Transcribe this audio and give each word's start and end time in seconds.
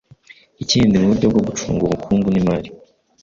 Ikindi 0.63 0.95
mu 1.01 1.07
buryo 1.11 1.27
bwo 1.31 1.41
gucunga 1.47 1.81
ubukungu 1.85 2.27
n'imari 2.31 2.69